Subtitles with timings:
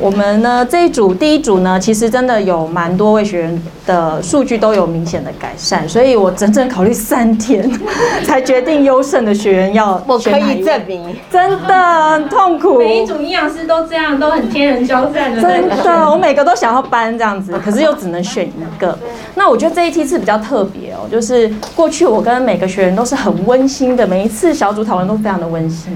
[0.00, 7.70] 我们呢这一组第一组呢，其实真的有蛮多位学员的数据都有明显的改善，所以我整整考虑三天
[8.24, 12.78] 才决定优胜的学员要我可以证明，真的很痛苦。
[12.78, 18.98] 每一组营养师都这样，都很天人交战的真的，我每个都想要搬这样子，可是又只能选一个。
[19.34, 25.92] 那我觉得这一梯次比较特别哦，就是过去我跟每个学员都是很温馨的，每一次小组讨论都非常的温馨。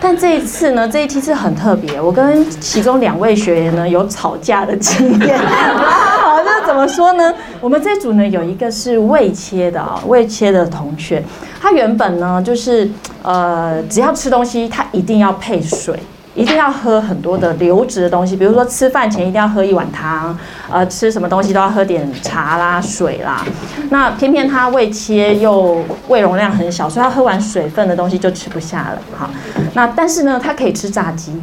[0.00, 5.38] 但这一次呢，这一梯次很特别，我跟其中两位学员呢有吵架的经验。
[5.38, 7.32] 好，那怎么说呢？
[7.60, 11.22] 我们这组呢有一个是未切的啊，未切的同学，
[11.60, 12.90] 他原本呢就是
[13.22, 15.98] 呃，只要吃东西，他一定要配水。
[16.36, 20.38] 一定要喝很多的流质的东西，比如说吃饭前一定要喝一碗汤，
[20.70, 23.42] 呃，吃什么东西都要喝点茶啦、水啦。
[23.90, 28.98] 那偏偏他胃切又胃容量很小，所以他喝完水分的东西就吃不下了。
[29.18, 29.30] 好，
[29.72, 31.40] 那但是呢，他可以吃炸鸡，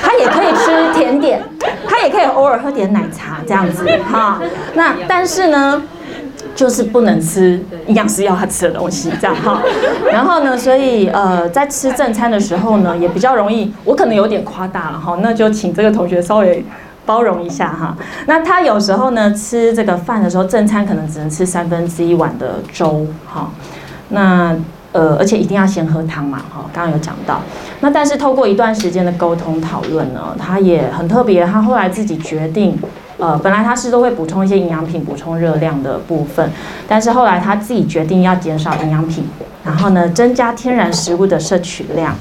[0.00, 1.42] 他也可以吃甜点，
[1.88, 4.40] 他也可以偶尔喝点奶茶这样子哈。
[4.74, 5.82] 那但是呢？
[6.56, 9.62] 就是不能吃营养师要他吃的东西，这样哈。
[10.10, 16.64] 然后呢，所以呃，在吃正餐的时候呢，也比较容易，我可能有点夸大了哈，那就请这个同学稍微
[17.04, 17.94] 包容一下哈。
[18.26, 23.50] 那他有时候呢，吃这个饭的时候，正餐可能只能吃三分之一碗的粥哈。
[24.08, 24.56] 那
[24.92, 26.64] 呃，而且一定要先喝汤嘛哈。
[26.72, 27.42] 刚刚有讲到，
[27.80, 32.78] 那但是透过一段时间的沟通讨论呢，他也很特别，他后来自己决定。
[33.18, 36.50] 呃，本来他是都会补充一些营养品，补充热量的部分，
[36.86, 39.24] 但是后来他自己决定要减少营养品，
[39.64, 42.14] 然后呢，增加天然食物的摄取量，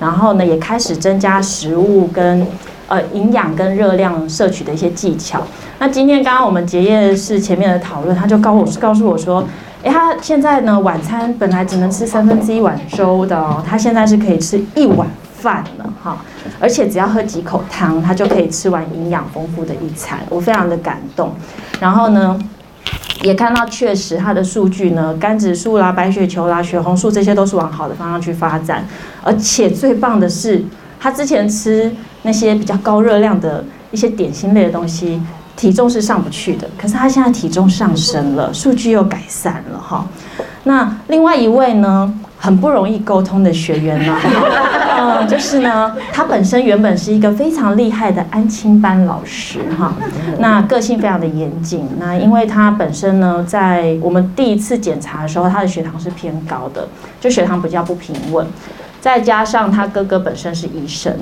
[0.00, 2.46] 然后呢，也开始增加食物跟
[2.88, 5.42] 呃营养跟热量摄取的一些技巧。
[5.78, 9.44] 那今天刚刚我们结业是前面的讨论，他就告我告诉我说，
[9.82, 15.06] 诶，他现在呢晚餐本来只能吃三分之一碗粥的哦，他现在是可以吃一碗。
[15.40, 16.18] 饭了哈，
[16.60, 21.32] 而且只要喝几口汤，他就可以吃完营养丰富的一餐，我非常的感动。
[21.80, 22.38] 然后呢，
[23.22, 28.84] 也看到确实他的数据呢，肝指数啦、白血球啦、血红素这些都是往好的方向去发展。
[29.22, 30.64] 而且最棒的是，
[30.98, 35.22] 他之前吃那些比较高热量的一些点心类的东西，
[35.56, 36.68] 体重是上不去的。
[36.76, 40.04] 可是他现在体重上升了，数据又改善了哈。
[40.64, 42.12] 那另外一位呢？
[42.40, 44.16] 很不容易沟通的学员呢，
[45.20, 49.94] 嗯，就是呢，他本身原本是一个非常厉害的安亲班老师哈，
[50.38, 56.86] 那个性非常的严谨，那因为他本身呢，在我们第一次检查的时候，他的血糖是偏高的，
[57.20, 58.46] 就血糖比较不平稳，
[59.00, 61.12] 再加上他哥哥本身是医生，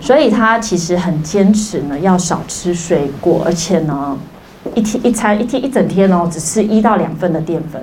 [0.00, 4.16] 所以他其实很坚持呢，要少吃水果，而且呢，
[4.74, 7.82] 一天一餐一天一整天哦，只吃一到两份的淀粉。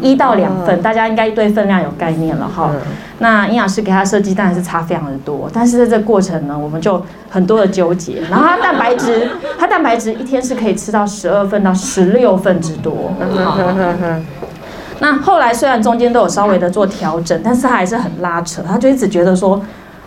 [0.00, 2.70] 一到两份，大家应该对分量有概念了哈。
[3.18, 8.20] 那营养师给他设计当然是差非常的多，但是在这过程呢，我们就很多的纠结。
[8.30, 13.12] 然后他蛋白质，他蛋白质一天是可以吃到十二份到十六份之多。
[14.98, 19.62] 那后来虽然中间都有稍微的做调整，但是他还是很拉扯，他就一直觉得说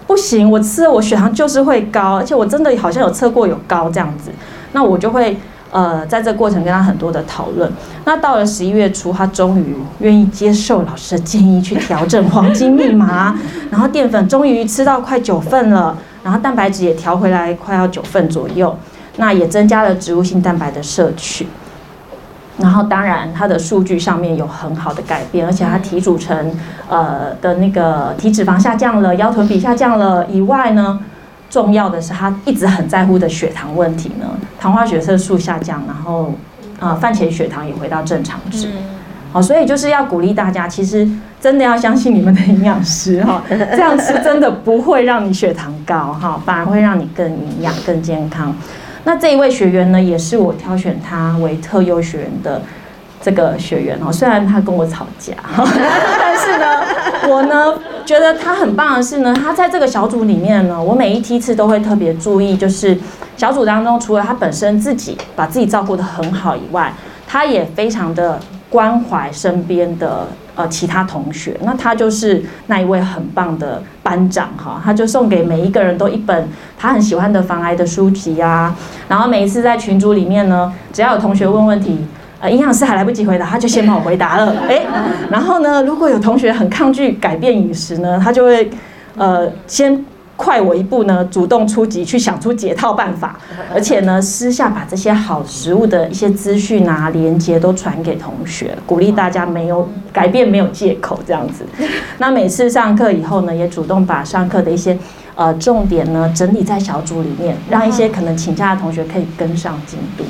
[0.07, 4.31] 不行，我吃了我血糖就是会高，而且我真的好像有测过有高这样子，
[4.73, 5.37] 那我就会。
[5.75, 7.69] 呃，在这过程跟他很多的讨论，
[8.05, 13.37] 那到了十一月初，他终于愿意接受老师的建议去调整黄金密码，
[13.69, 18.73] 然后淀粉终于吃到快九份了，然后蛋白质也调回来快要九份左右，
[19.17, 21.45] 那也增加了植物性蛋白的摄取，
[22.57, 26.55] 然后当然他的数据上面有很好的改变，而且他体组成
[26.87, 31.01] 呃的那个体脂肪下降了，腰臀比下降了以外呢。
[31.49, 34.25] 重要的是，他一直很在乎的血糖问题呢，
[34.59, 36.33] 糖化血色素下降，然后
[36.79, 38.67] 啊饭前血糖也回到正常值。
[39.31, 41.07] 好，所以就是要鼓励大家，其实
[41.41, 48.55] 真的要相信你们的营养师哈， 这样吃真的不会让你血糖高哈，反而会让你更营养、更健康。
[49.03, 52.61] 那这一位学员呢，也是我挑选他为特优学员的
[53.21, 56.65] 这个学员哦，虽然他跟我吵架， 但是呢，
[57.29, 57.73] 我呢。
[58.05, 62.97] 觉得他很棒的是呢，他在这个小组里面呢，我每一梯次都会特别注意，就是
[63.35, 66.93] 小组当中除了他本身自己把自己照顾得很好以外，
[67.27, 71.57] 他也非常的关怀身边的呃其他同学。
[71.63, 76.47] 那他就是那一位很棒的班长哈，他就送给每一个人都一本
[76.77, 78.75] 他很喜欢的防癌的书籍啊，
[79.07, 82.05] 然后每一次在群组里面呢，只要有同学问问题。
[82.45, 84.55] 呃，营养师还来不及回答，他就先帮我回答了。
[84.69, 84.83] 哎，
[85.31, 88.69] 然后呢，如果有同学很抗拒改变饮食呢，他就会
[89.17, 90.05] 呃先
[90.35, 93.39] 快我一步呢，主动出击去想出解套办法，
[93.73, 101.65] 而且呢，私下把这些好食物的一些资讯啊、连接都传给同学，鼓励大家没有改变没有借口这样子。
[102.19, 104.95] 那每次上课以后呢，也主动把上课的一些
[105.33, 110.23] 呃重点呢整理在小组里面，让一些可能请假的同学可以跟上进度。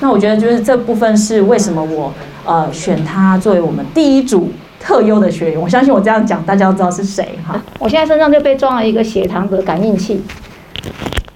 [0.00, 2.12] 那我觉得就是这部分是为什么我
[2.44, 4.50] 呃选他作为我们第一组
[4.80, 5.60] 特优的学员。
[5.60, 7.60] 我相信我这样讲，大家都知道是谁哈。
[7.78, 10.22] 我现在身上就被装了一个血糖的感应器，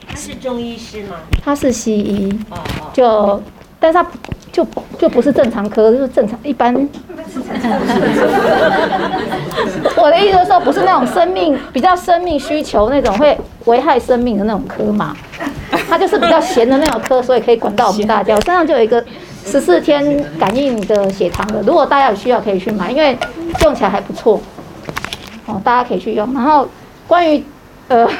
[0.09, 1.17] 他是中医师吗？
[1.45, 3.43] 他是西医，哦哦，就，
[3.79, 4.07] 但是他
[4.51, 4.67] 就
[4.99, 6.75] 就不是正常科，就是正常一般。
[9.97, 15.17] 我的意思是说，不是那种生命比较生命需求那种会危害生命的那种科嘛，
[15.89, 18.35] 它就是比较咸的那种科，所以可以管到我们大家。
[18.35, 19.05] 我身上就有一个
[19.45, 23.17] 十四天感应的血糖的，如果大家有需要可以去买，因为
[23.63, 24.41] 用起来还不错。
[25.47, 26.33] 哦，大家可以去用。
[26.35, 26.69] 然后
[27.07, 27.43] 关于
[27.89, 28.09] 呃。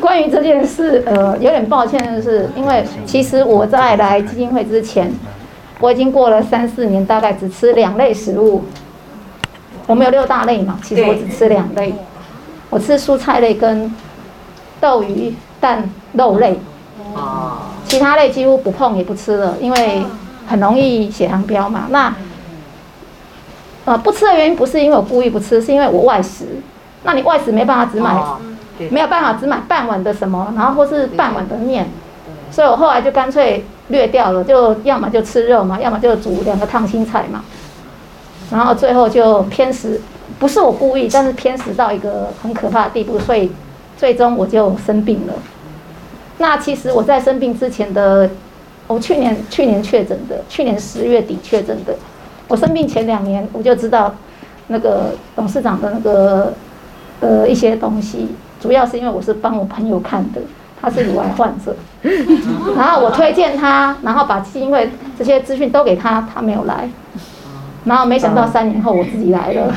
[0.00, 5.08] 关于这件事，呃，有点抱歉的是，因为其实我在来基金会之前，
[5.78, 8.64] 我已经过了三四年，大概只吃两类食物。
[9.86, 11.94] 我们有六大类嘛，其实我只吃两类，
[12.68, 13.94] 我吃蔬菜类跟
[14.80, 15.32] 豆鱼
[15.62, 16.58] 蛋肉类，
[17.14, 20.02] 哦，其他类几乎不碰也不吃了，因为
[20.48, 21.86] 很容易血糖飙嘛。
[21.90, 22.12] 那
[23.84, 26.46] 呃不吃的原因不是因为我故意不吃，是因为我外食。
[27.04, 28.16] 那你外食没办法只买
[28.90, 31.88] 没有办法只买半碗的什么，然后或是半碗的面，
[32.50, 37.44] 所以我后来就干脆略掉了，就要么就吃肉嘛，要么就煮两个烫青菜嘛，
[38.50, 40.00] 然后最后就偏食，
[40.38, 43.50] 不是我故意，但是偏食到一个很可怕的地步，所以
[43.96, 45.34] 最终我就生病了。
[46.42, 48.28] 那其实我在生病之前的，
[48.88, 51.94] 我去年去年确诊的，去年十月底确诊的，
[52.48, 54.12] 我生病前两年我就知道
[54.66, 56.52] 那个董事长的那个
[57.20, 58.28] 呃一些东西。
[58.60, 60.40] 主要是因为我是帮我朋友看的，
[60.80, 61.76] 他是乳癌患者，
[62.76, 66.90] 然后我推荐他，然后把基金会这些资讯都给他，他没有来，
[67.84, 69.72] 然后没想到三年后我自己来了，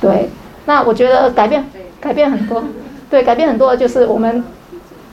[0.00, 0.28] 对，
[0.64, 1.64] 那我觉得改变
[2.00, 2.64] 改变很多，
[3.08, 4.44] 对，改变很多就是我们，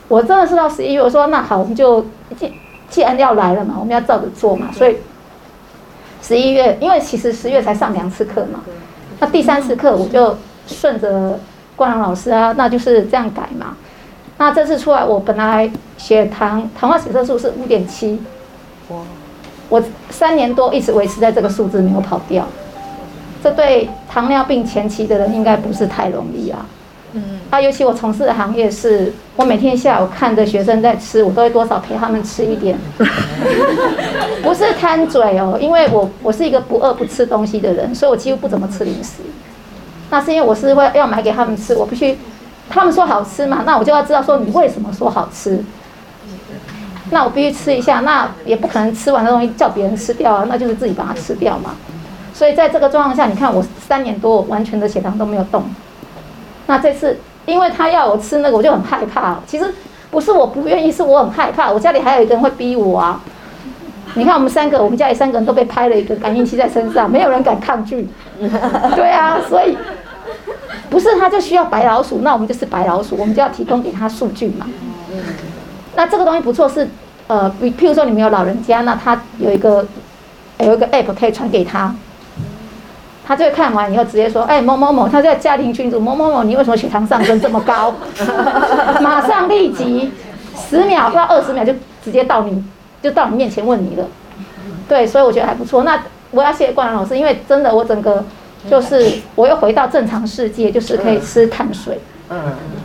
[0.08, 2.04] 我真的是到十一月，我说那好，我们就
[2.36, 2.52] 既
[2.88, 4.96] 既然要来了嘛，我们要照着做嘛，所以
[6.22, 8.60] 十一月，因为其实十月才上两次课嘛，
[9.20, 10.36] 那第三次课我就
[10.66, 11.38] 顺着。
[11.76, 13.76] 冠良老师啊，那就是这样改嘛。
[14.38, 18.22] 那这次出来，我本来血糖糖化血色素是五点七，
[19.68, 22.46] 我三年多一直维持在这个数字没有跑掉。
[23.42, 26.64] 这对糖尿病前期的人应该不是太容易啊。
[27.14, 27.40] 嗯。
[27.50, 32.76] 啊，尤其我从事的行业是，我每天下午看着学生在吃，我都会多少陪他们吃一点。
[34.42, 39.22] 不是贪嘴哦，因为我我是一个不饿不吃东西的人，所以我几乎不怎么吃零食。
[40.10, 42.18] 那是因为我是会要买给他们吃，我必须，
[42.68, 45.64] 他们说好吃嘛，那我就要知道说你为什么说好吃。
[47.10, 51.74] 那我必须吃一下，那也不可能吃完的东西叫别人吃掉啊，那就是自己把它吃掉嘛。
[52.32, 55.62] 所以在这个状况下，你看我三年多完全的血糖都没有动。
[56.66, 59.38] 那这次因为他要我吃那个，我就很害怕。
[59.46, 59.74] 其实
[60.10, 61.70] 不是我不愿意，是我很害怕。
[61.70, 63.20] 我家里还有一个人会逼我啊。
[64.14, 68.08] 你看我们三个，我们家里三个人都被拍了一个感应器在身上，没有人敢抗拒。
[68.94, 69.76] 对啊，所以
[70.88, 74.66] 不是他就需要白老鼠，那我们就是白老鼠，我们就要提供给他数据嘛。
[75.96, 76.88] 那这个东西不错，是
[77.26, 79.84] 呃，比譬如说你们有老人家，那他有一个
[80.58, 81.94] 有一个 app 可以传给他，
[83.26, 87.94] 他就会看完以后直接说，哎某某某，他在家庭群组某某某，你为什么血糖上升这么高？
[89.00, 90.12] 马上立即
[90.56, 91.72] 十秒到二十秒就
[92.04, 92.62] 直接到你
[93.00, 94.06] 就到你面前问你了。
[94.86, 95.82] 对，所以我觉得还不错。
[95.84, 95.98] 那
[96.30, 98.22] 我要谢谢冠然老师，因为真的我整个
[98.68, 101.98] 就是我又回到正常世界，就是可以吃碳水。
[102.28, 102.42] 嗯。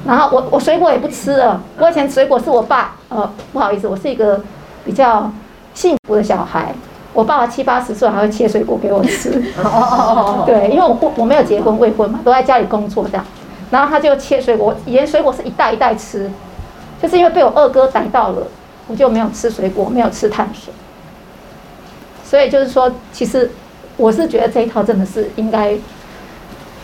[0.08, 1.62] 然后我我水果也不吃了。
[1.78, 4.42] 我以前水果是我爸，呃，不好意思，我是一个
[4.86, 5.30] 比较
[5.74, 6.74] 幸福的小孩。
[7.14, 9.44] 我爸爸七八十岁还会切水果给我吃。
[9.64, 10.44] 哦。
[10.46, 13.26] 对，因为我不我没有结婚未婚嘛，都在家里工作这样。
[13.72, 16.30] 然后他就切水果，以前水果是一袋一袋吃，
[17.02, 18.48] 就是因为被我二哥逮到了，
[18.88, 20.74] 我就没有吃水果，没有吃碳水。
[22.24, 23.52] 所以就是说，其实
[23.98, 25.76] 我是觉得这一套真的是应该，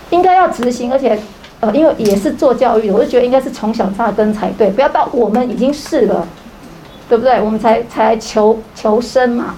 [0.09, 1.19] 应该要执行，而且
[1.59, 6.27] 呃，因为也是做教育的，我就觉得应该是从小扎根才对，不要到我们已经是了，
[7.07, 7.41] 对不对？
[7.41, 9.55] 我们才才求求生嘛，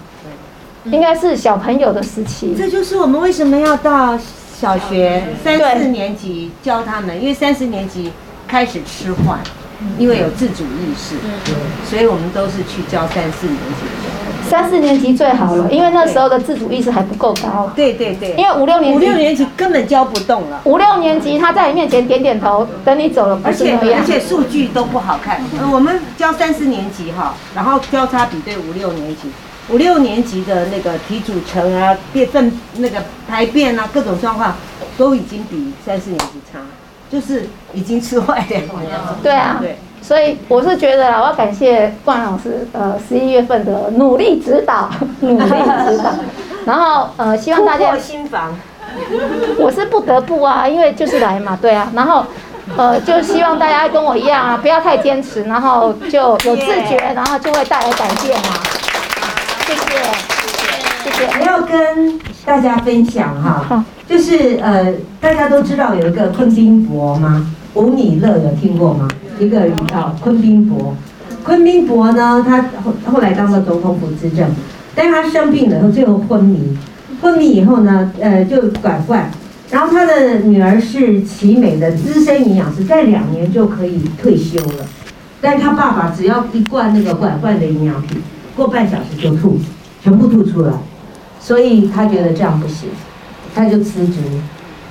[0.92, 2.56] 应该是小朋友的时期。
[2.58, 4.18] 这就是我们为什么要到
[4.60, 8.12] 小学三四年级教他们，因为三四年级
[8.48, 9.38] 开始吃坏，
[9.98, 11.16] 因为有自主意识，
[11.90, 13.86] 所以我们都是去教三四年级。
[14.50, 17.70] 三四年级最好了，因为那时候的自主意识还不够高。
[17.76, 18.34] 对对对。
[18.38, 20.62] 因为五六年五六年级根本教不动了。
[20.64, 24.00] 五六年级他在你面前点点头，等你走了不是那样。
[24.00, 25.42] 而且数据都不好看。
[25.70, 29.30] 我们教三四年级哈，然后交叉比对五六年级，
[29.70, 34.56] 五六年级的那个体组成啊、便粪那个排便啊各种状况，
[34.98, 36.60] 都已经比三四年级差。
[37.10, 39.18] 就是已经吃坏了。
[39.24, 44.90] 对啊，对，所以我是觉得啊，我要感谢冠老师，呃，十一月份的努力指导，
[45.22, 45.46] 努力
[45.88, 46.12] 指导，
[46.66, 48.54] 然后呃，希望大家突破心房，
[49.58, 52.26] 我是不得不啊，因为就是来嘛，对啊，然后
[52.76, 56.58] 呃，就希望大家跟我一样啊，不要太坚持，然后就有自
[56.90, 58.50] 觉，然后就会带来改变嘛。
[59.68, 59.82] 谢谢，
[61.04, 61.12] 谢谢。
[61.12, 61.40] 谢谢。
[61.40, 67.54] 我要跟大家分享哈，就是呃，大家都知道有一个昆宾伯吗？
[67.74, 69.10] 吴米勒有听过吗？
[69.38, 69.60] 一个
[69.94, 70.96] 啊，昆宾伯。
[71.44, 74.50] 昆宾伯呢，他后后来当了总统府资政，
[74.96, 76.78] 但是他生病了，最后昏迷。
[77.22, 79.30] 昏迷以后呢，呃，就管灌。
[79.70, 84.86] 然后他的女儿是奇美的资深营养师，在两年就可以退休了。
[85.42, 88.22] 但是他爸爸只要一罐那个拐罐的营养品，
[88.58, 89.58] 过半小时就吐，
[90.02, 90.74] 全部吐出来。
[91.40, 92.90] 所以他觉得这样不行，
[93.56, 94.20] 他就辞职，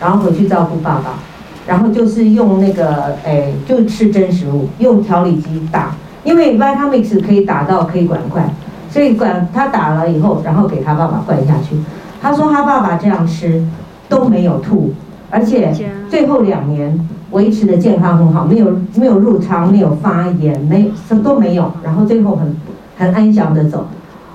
[0.00, 1.18] 然后回去照顾爸爸，
[1.66, 5.94] 然后就是用那个诶，就吃真食物，用调理机打，
[6.24, 8.48] 因为 Vitamix 可以打到可以管快，
[8.88, 11.76] 所以管他打了以后，然后给他爸爸灌下去。
[12.22, 13.62] 他说他爸爸这样吃
[14.08, 14.94] 都没有吐，
[15.28, 15.74] 而且
[16.08, 16.98] 最后两年
[17.32, 22.56] 维持的健康很好，没有没有入肠，没有发炎，没什么都没有，然后最后很
[22.96, 23.86] 很安详的走。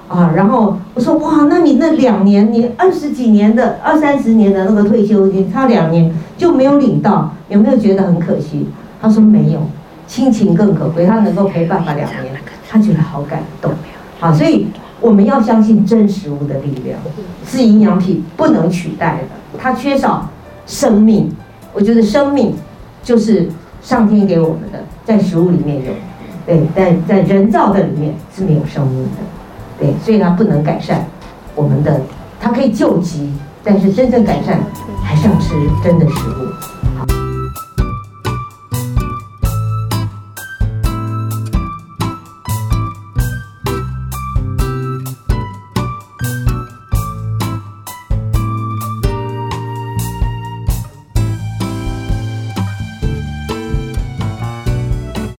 [0.07, 8.67] 啊，然后我说哇，那你那两年，你二十几年的、二三十年的那个退休金，差两年就没有领到，有没有觉得很可惜？
[9.01, 9.61] 他说没有，
[10.07, 12.35] 亲情更可贵，他能够陪爸爸两年，
[12.69, 13.71] 他觉得好感动。
[14.19, 14.67] 好，所以
[14.99, 16.99] 我们要相信真食物的力量，
[17.45, 20.29] 是营养品不能取代的，它缺少
[20.67, 21.31] 生命。
[21.73, 22.53] 我觉得生命
[23.01, 23.47] 就是
[23.81, 25.93] 上天给我们的，在食物里面有，
[26.51, 29.19] 对，但在人造的里面是没有生命的。
[29.79, 31.05] 对，所以它不能改善
[31.55, 32.01] 我们的，
[32.41, 33.31] 它可以救急，
[33.63, 34.59] 但是真正改善
[35.01, 36.80] 还是要吃真的食物。